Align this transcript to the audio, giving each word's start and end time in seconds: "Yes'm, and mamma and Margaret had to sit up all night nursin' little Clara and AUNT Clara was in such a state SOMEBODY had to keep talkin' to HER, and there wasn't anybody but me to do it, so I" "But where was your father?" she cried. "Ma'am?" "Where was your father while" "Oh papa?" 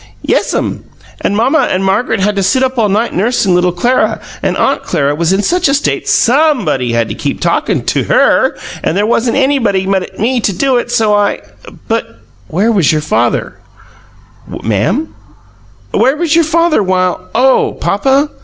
"Yes'm, 0.23 0.85
and 1.23 1.37
mamma 1.37 1.67
and 1.69 1.85
Margaret 1.85 2.21
had 2.21 2.35
to 2.35 2.41
sit 2.41 2.63
up 2.63 2.79
all 2.79 2.89
night 2.89 3.13
nursin' 3.13 3.53
little 3.53 3.71
Clara 3.71 4.19
and 4.41 4.57
AUNT 4.57 4.81
Clara 4.81 5.13
was 5.13 5.31
in 5.31 5.43
such 5.43 5.69
a 5.69 5.75
state 5.75 6.07
SOMEBODY 6.09 6.91
had 6.93 7.07
to 7.09 7.13
keep 7.13 7.39
talkin' 7.39 7.85
to 7.85 8.05
HER, 8.05 8.57
and 8.83 8.97
there 8.97 9.05
wasn't 9.05 9.37
anybody 9.37 9.85
but 9.85 10.17
me 10.17 10.39
to 10.39 10.51
do 10.53 10.77
it, 10.77 10.89
so 10.89 11.13
I" 11.13 11.41
"But 11.87 12.17
where 12.47 12.71
was 12.71 12.91
your 12.91 13.01
father?" 13.01 13.59
she 14.47 14.53
cried. 14.57 14.63
"Ma'am?" 14.67 15.09
"Where 15.91 16.17
was 16.17 16.33
your 16.33 16.45
father 16.45 16.81
while" 16.81 17.27
"Oh 17.35 17.73
papa?" 17.79 18.31